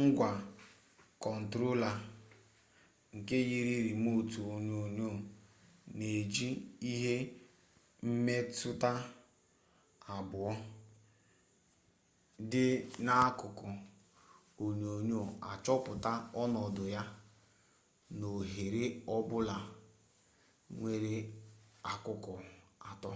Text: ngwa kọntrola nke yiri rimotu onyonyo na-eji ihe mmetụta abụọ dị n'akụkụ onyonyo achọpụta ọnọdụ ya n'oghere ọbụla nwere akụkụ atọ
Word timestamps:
ngwa 0.00 0.30
kọntrola 1.22 1.90
nke 3.16 3.36
yiri 3.50 3.76
rimotu 3.86 4.40
onyonyo 4.54 5.08
na-eji 5.96 6.48
ihe 6.92 7.14
mmetụta 8.06 8.90
abụọ 10.14 10.50
dị 12.50 12.64
n'akụkụ 13.04 13.68
onyonyo 14.64 15.20
achọpụta 15.50 16.12
ọnọdụ 16.42 16.84
ya 16.94 17.02
n'oghere 18.18 18.84
ọbụla 19.16 19.56
nwere 20.76 21.14
akụkụ 21.90 22.32
atọ 22.88 23.10